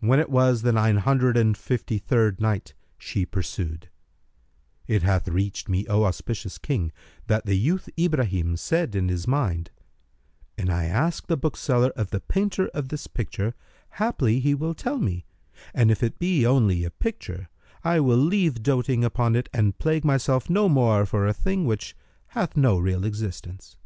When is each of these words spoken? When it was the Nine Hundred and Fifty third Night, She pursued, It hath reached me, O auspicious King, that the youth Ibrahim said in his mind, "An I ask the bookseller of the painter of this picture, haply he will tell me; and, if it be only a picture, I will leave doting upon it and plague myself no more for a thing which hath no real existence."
When 0.00 0.20
it 0.20 0.28
was 0.28 0.60
the 0.60 0.70
Nine 0.72 0.98
Hundred 0.98 1.34
and 1.38 1.56
Fifty 1.56 1.96
third 1.96 2.42
Night, 2.42 2.74
She 2.98 3.24
pursued, 3.24 3.88
It 4.86 5.02
hath 5.02 5.28
reached 5.28 5.66
me, 5.66 5.86
O 5.88 6.04
auspicious 6.04 6.58
King, 6.58 6.92
that 7.26 7.46
the 7.46 7.54
youth 7.56 7.88
Ibrahim 7.98 8.58
said 8.58 8.94
in 8.94 9.08
his 9.08 9.26
mind, 9.26 9.70
"An 10.58 10.68
I 10.68 10.84
ask 10.84 11.26
the 11.26 11.38
bookseller 11.38 11.88
of 11.96 12.10
the 12.10 12.20
painter 12.20 12.68
of 12.74 12.90
this 12.90 13.06
picture, 13.06 13.54
haply 13.92 14.40
he 14.40 14.54
will 14.54 14.74
tell 14.74 14.98
me; 14.98 15.24
and, 15.72 15.90
if 15.90 16.02
it 16.02 16.18
be 16.18 16.44
only 16.44 16.84
a 16.84 16.90
picture, 16.90 17.48
I 17.82 17.98
will 18.00 18.18
leave 18.18 18.62
doting 18.62 19.02
upon 19.04 19.34
it 19.36 19.48
and 19.54 19.78
plague 19.78 20.04
myself 20.04 20.50
no 20.50 20.68
more 20.68 21.06
for 21.06 21.26
a 21.26 21.32
thing 21.32 21.64
which 21.64 21.96
hath 22.26 22.58
no 22.58 22.78
real 22.78 23.06
existence." 23.06 23.78